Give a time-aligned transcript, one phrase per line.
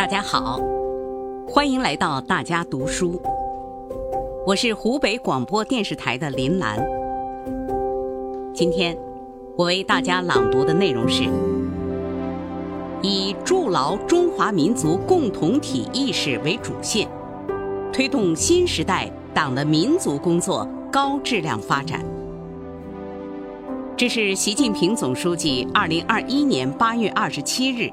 [0.00, 0.58] 大家好，
[1.46, 3.20] 欢迎来到大家读书。
[4.46, 6.82] 我是湖北广播电视台的林兰。
[8.54, 8.96] 今天
[9.58, 11.24] 我为大家朗读的内容是：
[13.02, 17.06] 以筑牢中华民族共同体意识为主线，
[17.92, 22.02] 推动新时代党的民族工作高质量发展。
[23.98, 27.92] 这是习近平总书记二零二一年八月二十七日。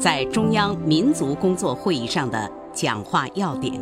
[0.00, 3.78] 在中央民族工作会议上的讲话要点，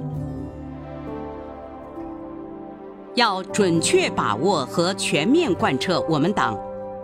[3.14, 6.58] 要准确把握和全面贯彻我们党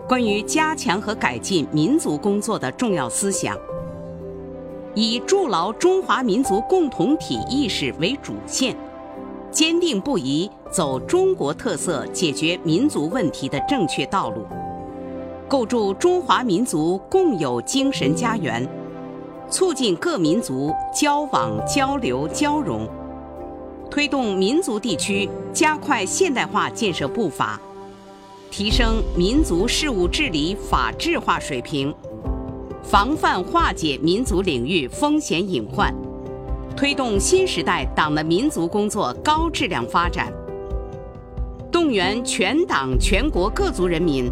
[0.08, 3.56] 关于加强和改进民族工作的重要思想，
[4.96, 8.76] 以筑牢中华民族共同体意识为主线，
[9.48, 14.44] 坚定不移走中国特色解决民族问题的正确道路，
[15.46, 18.68] 构筑中华民族共有精神家园。
[19.50, 22.88] 促进各民族交往交流交融，
[23.90, 27.60] 推动民族地区加快现代化建设步伐，
[28.50, 31.94] 提升民族事务治理法治化水平，
[32.82, 35.94] 防范化解民族领域风险隐患，
[36.76, 40.32] 推动新时代党的民族工作高质量发展，
[41.70, 44.28] 动员全党全国各族人民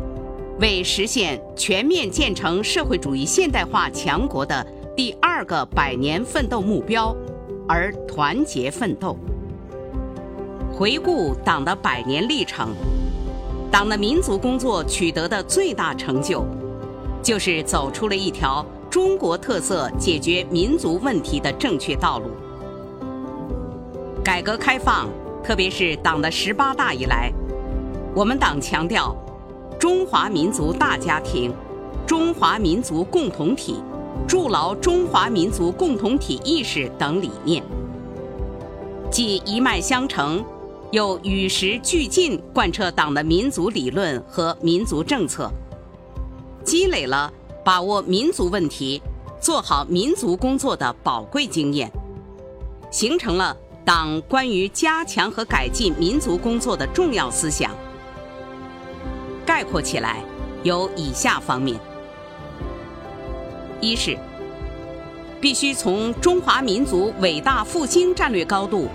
[0.59, 4.67] 为实现全面建成社会主义现代化强国的。
[4.95, 7.17] 第二个百年奋斗目标，
[7.67, 9.17] 而团结奋斗。
[10.71, 12.75] 回顾党的百年历程，
[13.71, 16.45] 党的民族工作取得的最大成就，
[17.23, 22.27] 就是走出了一条中国特色解决民族问题的正确道路。
[24.23, 25.09] 改革开放，
[25.43, 27.33] 特别是党的十八大以来，
[28.15, 29.17] 我们党强调
[29.79, 31.51] 中华民族大家庭、
[32.07, 33.83] 中华民族共同体。
[34.27, 37.63] 筑牢中华民族共同体意识等理念，
[39.11, 40.45] 既一脉相承，
[40.91, 45.51] 又与时俱进，贯彻党的民族理论和民族政策，
[46.65, 47.33] 积累了
[47.65, 49.03] 把握民族问题、
[49.41, 51.91] 做好民族工作的宝贵经验，
[52.91, 57.71] 形成了党关于加强和改进民族工作的重要思想。
[59.45, 60.25] 概括起来，
[60.63, 61.79] 有以下方面。
[63.83, 64.17] 一是
[65.41, 68.89] 必须从中华民族伟大复兴战略高度，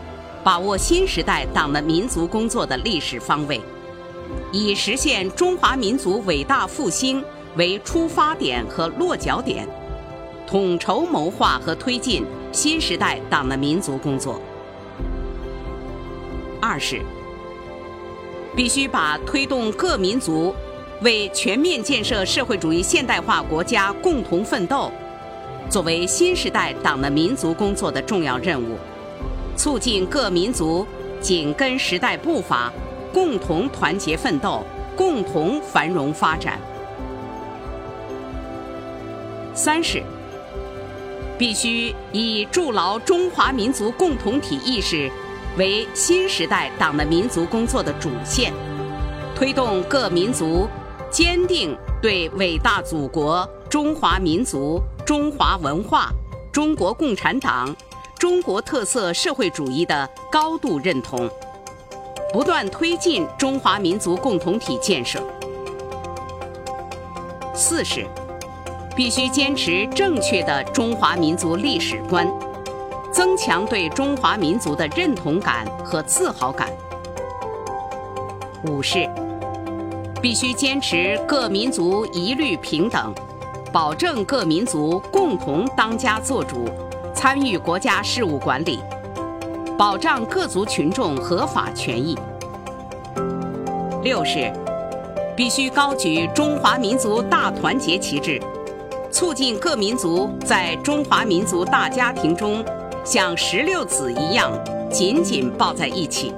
[0.45, 3.59] 把握新时代党的民族工作的历史方位，
[4.53, 7.21] 以实现中华民族伟大复兴
[7.57, 9.67] 为出发点和落脚点，
[10.47, 14.41] 统筹谋划和推进新时代党的民族工作。
[16.61, 17.01] 二是
[18.55, 20.55] 必须把推动各民族。
[21.01, 24.91] 为全面建设社会主义现代化国家共同奋斗，
[25.69, 28.77] 作为新时代党的民族工作的重要任务，
[29.55, 30.87] 促进各民族
[31.21, 32.73] 紧跟时代步伐，
[33.13, 34.63] 共同团结奋斗，
[34.95, 36.59] 共同繁荣发展。
[39.53, 40.01] 三是
[41.37, 45.11] 必须以筑牢中华民族共同体意识
[45.57, 48.51] 为新时代党的民族工作的主线，
[49.35, 50.67] 推动各民族。
[51.09, 56.09] 坚定对伟大祖国、中华民族、中华文化、
[56.51, 57.73] 中国共产党、
[58.19, 61.29] 中国特色社会主义的高度认同，
[62.33, 65.21] 不断推进中华民族共同体建设。
[67.53, 68.05] 四是，
[68.95, 72.27] 必须坚持正确的中华民族历史观，
[73.11, 76.69] 增强对中华民族的认同感和自豪感。
[78.65, 79.09] 五是。
[80.27, 83.15] 必须坚持各民族一律平等，
[83.71, 86.65] 保证各民族共同当家作主，
[87.15, 88.79] 参与国家事务管理，
[89.77, 92.13] 保障各族群众合法权益。
[94.03, 94.51] 六是
[95.33, 98.37] 必须高举中华民族大团结旗帜，
[99.09, 102.61] 促进各民族在中华民族大家庭中
[103.05, 104.51] 像石榴籽一样
[104.91, 106.33] 紧紧抱在一起。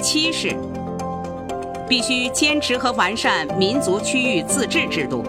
[0.00, 0.56] 七是。
[1.90, 5.24] 必须坚持和完善民族区域自治制度，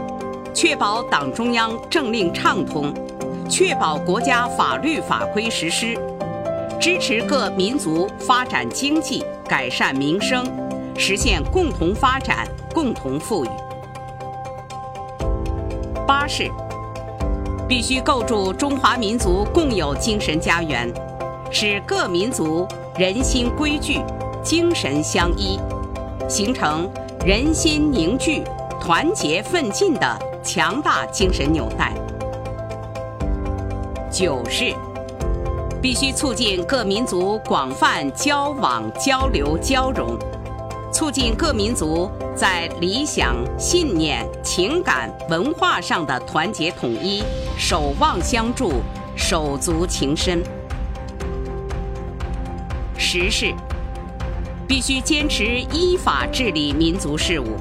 [0.53, 2.93] 确保党中央政令畅通，
[3.49, 5.97] 确保国家法律法规实施，
[6.79, 10.45] 支持各民族发展经济、改善民生，
[10.95, 13.49] 实现共同发展、共同富裕。
[16.05, 16.47] 八是
[17.67, 20.87] 必须构筑中华民族共有精神家园，
[21.49, 22.67] 使各民族
[22.99, 23.99] 人心归聚、
[24.43, 25.59] 精神相依。
[26.31, 26.89] 形成
[27.25, 28.41] 人心凝聚、
[28.79, 31.93] 团结奋进的强大精神纽带。
[34.09, 34.73] 九是
[35.81, 40.17] 必须促进各民族广泛交往、交流、交融，
[40.93, 47.21] 促进各民族在理想、信念、情感、文化上的团结统一，
[47.57, 48.75] 守望相助，
[49.17, 50.41] 手足情深。
[52.97, 53.53] 十是
[54.71, 57.57] 必须坚持依法治理民族事务，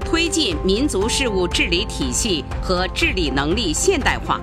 [0.00, 4.38] 推进民族事务治理体系和治理能力现代化。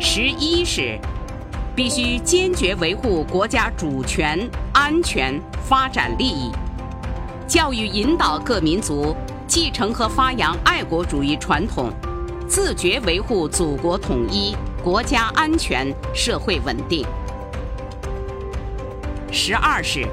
[0.00, 0.98] 十一是
[1.72, 4.36] 必须坚决维护国家主权、
[4.72, 6.50] 安全、发展利益，
[7.46, 9.14] 教育引导各民族
[9.46, 11.92] 继承和发扬爱国主义传统，
[12.48, 17.06] 自觉维护祖国统一、国家安全、社会稳定。
[19.34, 20.06] 十二是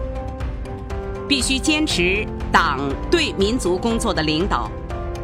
[1.30, 2.80] 必须坚持党
[3.10, 4.70] 对民族工作的领导。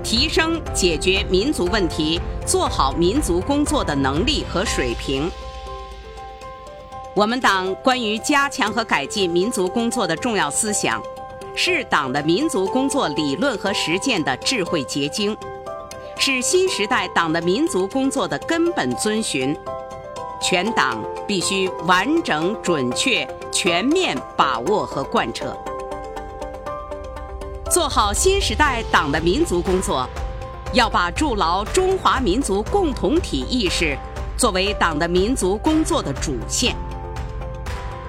[0.04, 5.30] 提升解决民族问题、做好民族工作的能力和水平。
[7.14, 11.04] 我们党关于加强和改进民族工作的重要思想，
[11.56, 15.36] 是党的民族工作理论和实践的智慧结晶，
[16.18, 19.54] 是新时代党的民族工作的根本遵循。
[20.50, 25.54] 全党必须完整、准确、全面把握和贯彻。
[27.70, 30.08] 做好新时代党的民族工作，
[30.72, 33.98] 要把筑牢中华民族共同体意识
[34.38, 36.74] 作为党的民族工作的主线。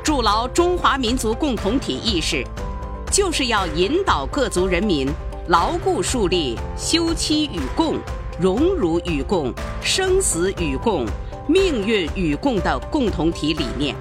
[0.05, 2.47] 筑牢中华民族共同体意识，
[3.11, 5.09] 就是要引导各族人民
[5.49, 7.97] 牢固树立休戚与共、
[8.41, 9.53] 荣辱与共、
[9.83, 11.05] 生死与共、
[11.49, 13.97] 命运与共的共同体理念。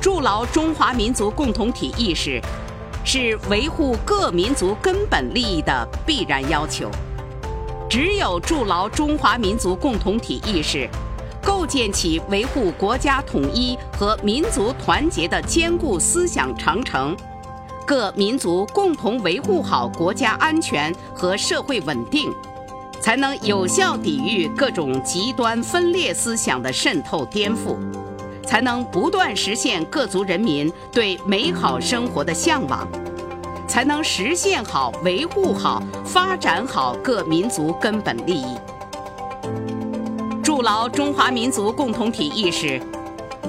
[0.00, 2.42] 筑牢中华民族共同体意识。
[3.06, 6.90] 是维护各民族根本利益的必然要求。
[7.86, 10.88] 只有筑牢中华民族共同体意识，
[11.42, 17.14] 构建起维护国家统一和民族团结的坚固思想长城，
[17.86, 22.32] 各民族共同维护好国家安全和社会稳定，
[23.04, 27.76] 才能有效抵御各种极端分裂思想的渗透颠覆。
[28.46, 32.88] 才能不断实现各族人民对美好生活的向往，
[33.68, 38.56] 才能实现好、维护好、发展好各民族根本利益。
[40.42, 42.80] 筑牢中华民族共同体意识，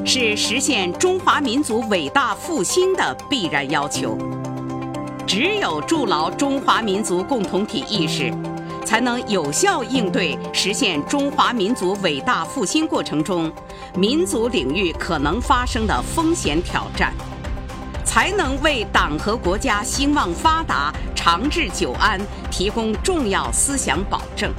[0.05, 4.17] 是实现中华民族伟大复兴的必然要求。
[5.25, 8.33] 只有筑牢中华民族共同体意识，
[8.85, 13.51] 才能有效应对实现中华民族伟大复兴过程中
[13.97, 17.11] 民族领域可能发生的风险挑战，
[18.05, 22.21] 才能为党和国家兴旺发达、长治久安
[22.51, 24.53] 提供重要思想保证。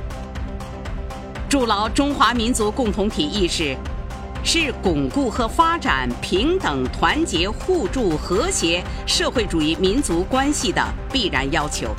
[1.49, 3.77] 筑牢中华民族共同体意识，
[4.43, 11.95] 是巩固和发展平等、团结、互助、和谐社会主义民族关系的必然要求。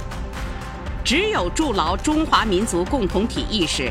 [1.07, 3.89] 只有筑牢中华民族共同体意识，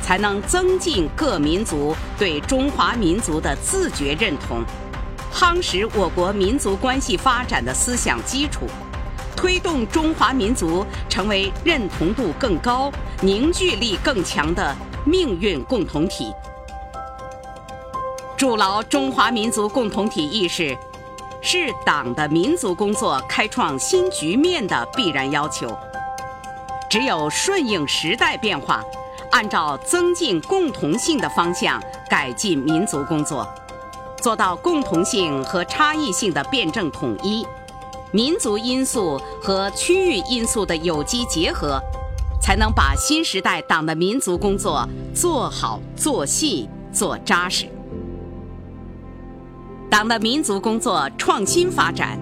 [0.00, 4.64] 才能增进各民族对中华民族的自觉认同，
[5.30, 8.64] 夯实我国民族关系发展的思想基础，
[9.36, 14.74] 推动中华民族成为认同度更高、凝聚力更强的
[15.04, 16.32] 命运共同体。
[18.38, 20.74] 筑牢中华民族共同体意识，
[21.42, 25.76] 是党的民族工作开创新局面的必然要求。
[26.94, 28.80] 只有顺应时代变化，
[29.32, 33.44] 按照增进共同性的方向改进民族工作，
[34.22, 37.44] 做到共同性和差异性的辩证统一，
[38.12, 41.80] 民族因素和区域因素的有机结合，
[42.40, 47.66] 才能把新时代党的民族工作做好、做细、做扎实。
[49.90, 52.16] 党的民族工作创新发展，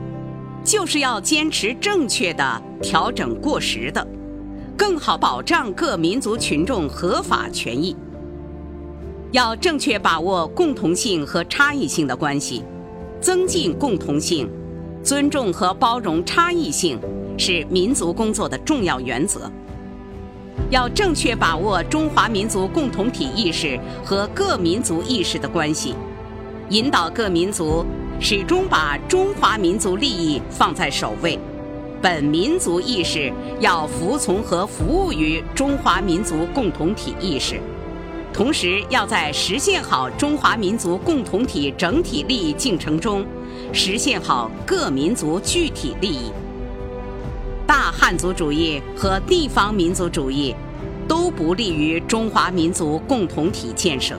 [0.65, 4.09] 就是要坚持正确的调整过时的。
[4.85, 7.97] 更好保障各民族群众合法权益。
[9.31, 12.65] 要正确把握共同性和差异性的关系，
[13.21, 14.51] 增进共同性，
[15.01, 16.99] 尊重和包容差异性，
[17.39, 19.49] 是民族工作的重要原则。
[20.69, 25.95] 要正确把握中华民族共同体意识和各民族意识的关系，
[26.71, 27.87] 引导各民族
[28.19, 31.39] 始终把中华民族利益放在首位。
[32.03, 37.61] 本民族意识要服从和服务于中华民族共同体意识，
[38.33, 43.25] 同时要在实现好中华民族共同体整体利益进程中，
[43.73, 46.33] 实现好各民族具体利益。
[47.69, 50.53] 大汉族主义和地方民族主义，
[51.07, 54.17] 都不利于中华民族共同体建设。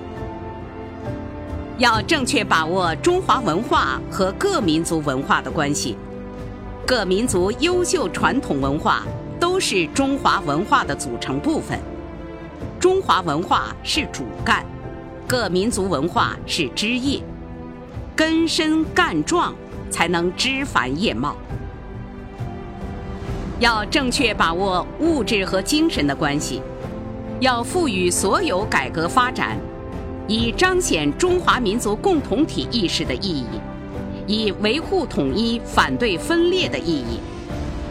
[1.80, 5.98] 要正确把握中华文化和各民族文化的关系，
[6.86, 9.06] 各民族优秀传统文化
[9.40, 11.80] 都是中华文化的组成部分。
[12.78, 14.66] 中华文化是主干，
[15.26, 17.22] 各民族文化是枝叶，
[18.14, 19.56] 根深干壮，
[19.90, 21.38] 才能枝繁叶茂。
[23.60, 26.62] 要正确把握物质和精神的关系，
[27.40, 29.58] 要赋予所有改革发展
[30.28, 33.48] 以彰显中华民族共同体意识的意义，
[34.28, 37.20] 以维护统一、反对分裂的意义，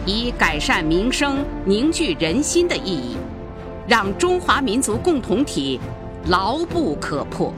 [0.06, 3.16] 以改善民生、凝聚人心的意义，
[3.86, 5.80] 让中华民族共同体
[6.26, 7.52] 牢不可破。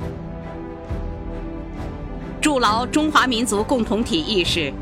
[2.40, 4.73] 筑牢中华民族共同体意识。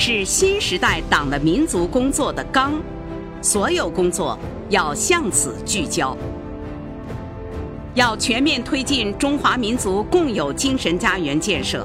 [0.00, 2.80] 是新时代党的民族工作的纲，
[3.42, 6.16] 所有工作要向此聚焦。
[7.94, 11.84] 要全面推进中华民族共有精神家园建设，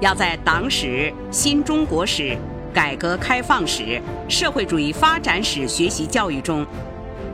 [0.00, 2.36] 要在党史、新中国史、
[2.72, 6.64] 改革开放史、社会主义发展史学习教育中，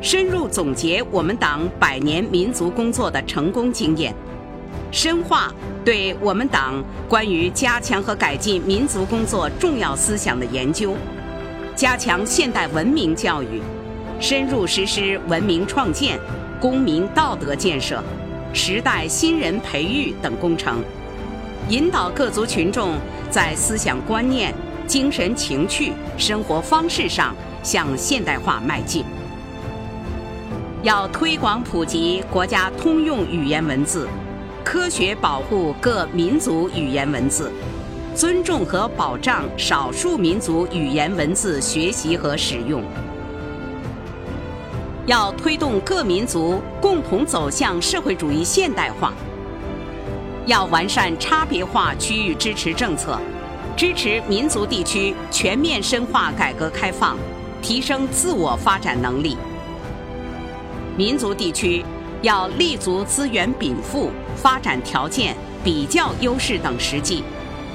[0.01, 4.15] 深入总结我们党百年民族工作的成功经验。
[4.91, 5.53] 深化
[5.85, 10.97] 对我们党关于加强和改进民族工作重要思想的研究，
[11.77, 13.61] 加强现代文明教育，
[14.19, 16.19] 深入实施文明创建、
[16.59, 18.03] 公民道德建设、
[18.55, 20.83] 时代新人培育等工程，
[21.71, 22.99] 引导各族群众
[23.31, 24.55] 在思想观念、
[24.87, 29.03] 精神情趣、生活方式上向现代化迈进。
[30.83, 34.07] 要推广普及国家通用语言文字。
[34.63, 37.51] 科学保护各民族语言文字，
[38.15, 42.83] 尊重和保障少数民族语言文字学习和使用。
[45.07, 49.13] 要推动各民族共同走向社会主义现代化。
[50.47, 53.19] 要完善差别化区域支持政策，
[53.77, 57.17] 支持民族地区全面深化改革开放，
[57.63, 59.37] 提升自我发展能力。
[60.97, 61.85] 民族地区。
[62.23, 67.23] 要立足资源禀赋、发展条件、比较优势等实际，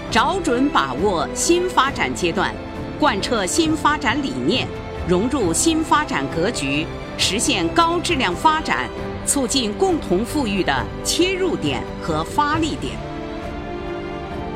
[0.09, 2.51] 找准把握新发展阶段，
[2.99, 4.67] 贯彻新发展理念，
[5.07, 6.87] 融入新发展格局，
[7.19, 8.89] 实现高质量发展，
[9.25, 10.73] 促进共同富裕的
[11.03, 12.93] 切入点和发力点。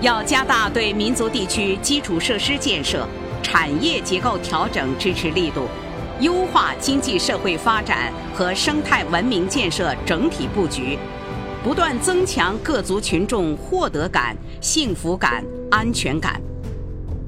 [0.01, 3.05] 要加大对民族地区基础设施建设、
[3.43, 5.67] 产业结构调整支持力度。
[6.19, 10.97] 优化经济社会发展和生态文明建设整体布局，
[11.63, 16.39] 不断增强各族群众获得感、幸福感、安全感。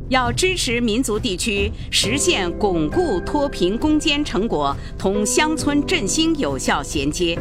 [0.09, 7.37] 要支持民族地区实现巩固脱贫攻坚成果同乡村振兴有效衔接，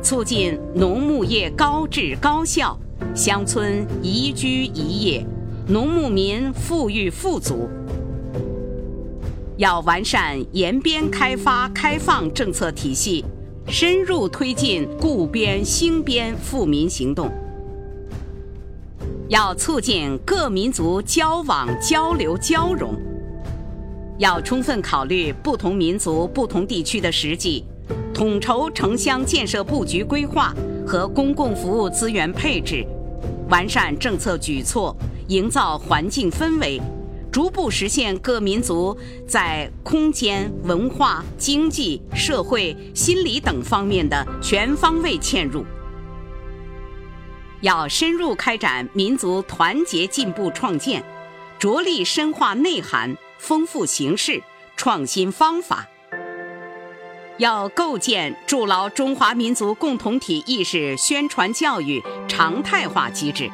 [0.00, 2.78] 促进农牧业高质高效，
[3.16, 5.26] 乡村宜居宜业，
[5.66, 7.68] 农牧民富裕富足。
[9.56, 13.24] 要完善沿边开发开放政策体系，
[13.66, 17.28] 深入推进固边兴边富民行动。
[19.34, 22.94] 要促进各民族交往交流交融。
[24.16, 27.64] 要充分考虑不同民族不同地区的实际，
[28.14, 30.54] 统筹城乡建设布局规划
[30.86, 32.86] 和公共服务资源配置，
[33.50, 36.80] 完善政策举措，营造环境氛围。
[37.32, 45.64] 逐步实现各民族在空间、文化、经济、社会、心理等方面的全方位嵌入。
[47.64, 51.02] 要深入开展民族团结进步创建，
[51.58, 54.42] 着力深化内涵、丰富形式、
[54.76, 55.88] 创新方法。
[57.38, 63.50] 要构建筑牢中华民族共同体意识宣传教育常态化机制，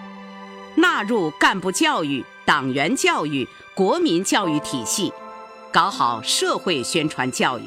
[0.74, 3.46] 纳入干部教育、党员教育。
[3.72, 5.10] 国民教育体系，
[5.72, 7.62] 搞好社会宣传教育。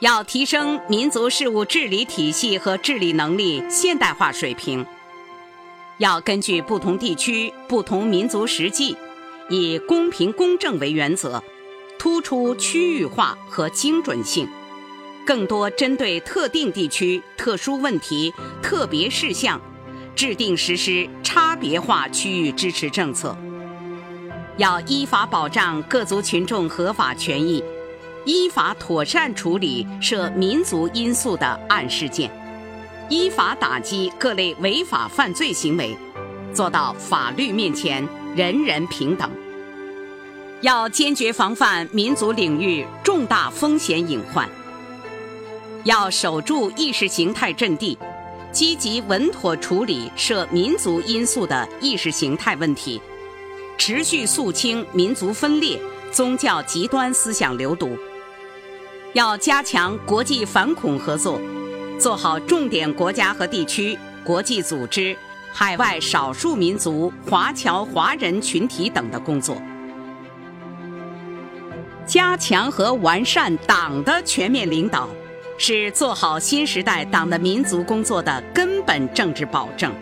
[0.00, 4.84] 要提升民族事务治理体系和治理能力现代化水平。
[5.98, 8.96] 要根据不同地区、不同民族实际，
[9.48, 11.42] 以公平公正为原则，
[11.98, 14.48] 突出区域化和精准性，
[15.24, 19.60] 更多针对特定地区特殊问题、特别事项，
[20.16, 23.36] 制定实施差别化区域支持政策。
[24.56, 27.62] 要依法保障各族群众合法权益，
[28.24, 32.30] 依法妥善处理涉民族因素的案事件，
[33.10, 35.94] 依法打击各类违法犯罪行为，
[36.54, 39.30] 做到法律面前人人平等。
[40.62, 44.48] 要坚决防范民族领域重大风险隐患，
[45.84, 47.98] 要守住意识形态阵地，
[48.50, 52.98] 积极稳妥处理涉民族因素的意识形态问题，
[53.76, 55.78] 持续肃清民族分裂、
[56.10, 57.94] 宗教极端思想流毒。
[59.14, 61.40] 要加强国际反恐合作，
[62.00, 65.16] 做好重点国家和地区、国际组织、
[65.52, 69.56] 海外少数民族、华侨华人群体等的工作。
[72.04, 75.08] 加强和完善党的全面领导，
[75.58, 79.94] 是做好新时代党的民族工作的根本政治保证。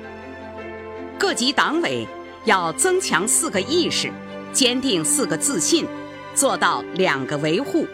[1.18, 2.08] 各级党委
[2.46, 4.10] 要增强四个意识，
[4.54, 5.86] 坚定四个自信，
[6.34, 7.86] 做到两个维护，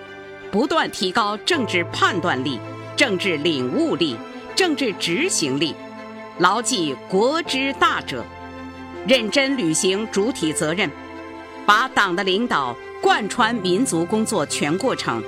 [0.50, 2.59] 不断提高政治判断力、
[2.97, 4.17] 政治领悟力、
[4.55, 5.75] 政治执行力，
[6.38, 8.25] 牢记国之大者，
[9.07, 10.90] 认真履行主体责任，
[11.64, 12.76] 把党的领导。
[13.00, 15.23] 贯穿民族工作全过程，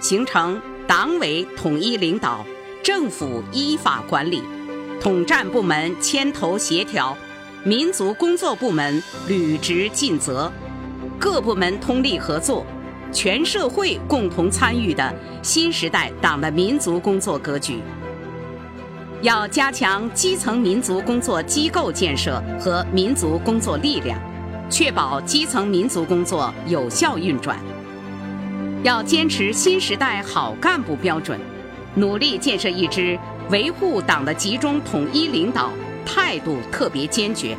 [0.00, 2.42] 形成党委统一领导、
[2.82, 4.42] 政府依法管理、
[4.98, 7.14] 统战部门牵头协调、
[7.62, 10.50] 民族工作部门履职尽责、
[11.18, 12.64] 各部门通力合作、
[13.12, 17.80] 全社会共同参与的新时代党的民族工作格局。
[19.22, 24.18] 要加强基层民族工作机构建设和民族工作力量。
[24.70, 27.58] 确保基层民族工作有效运转，
[28.82, 31.40] 要坚持新时代好干部标准，
[31.94, 35.70] 努力建设一支维护党的集中统一领导
[36.04, 37.56] 态度特别坚决、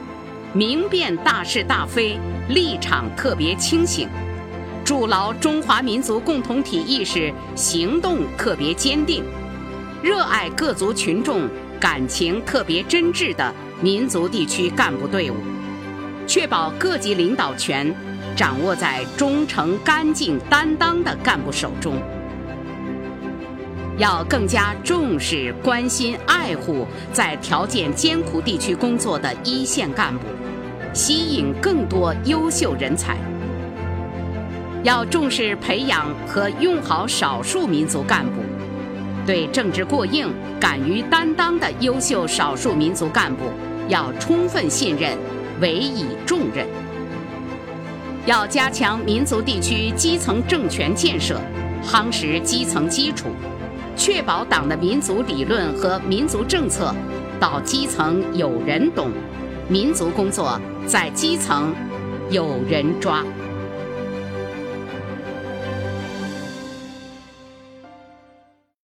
[0.53, 2.15] 明辨大是大非
[2.47, 4.07] 立场特别清醒、
[4.89, 9.23] 筑牢中华民族共同体意识行动特别坚定、
[10.01, 11.47] 热爱各族群众
[11.79, 13.53] 感情特别真挚的
[13.83, 15.35] 民族地区干部队伍。
[16.25, 17.93] 确保各级领导权
[18.35, 21.93] 掌握在忠诚、干净、担当的干部手中。
[23.99, 30.25] 要更加重视、关心、爱护在条件艰苦地区工作的一线干部，
[30.95, 33.15] 吸引更多优秀人才。
[34.83, 38.41] 要重视培养和用好少数民族干部，
[39.25, 43.51] 对政治过硬、敢于担当的优秀少数民族干部
[43.87, 45.17] 要充分信任。
[45.61, 46.65] 委以重任，
[48.25, 51.37] 要加强民族地区基层政权建设，
[51.83, 53.27] 夯实基层基础，
[53.97, 56.95] 确保党的民族理论和民族政策
[57.41, 59.11] 到基层有人懂，
[59.67, 61.75] 民族工作在基层
[62.29, 63.21] 有人抓。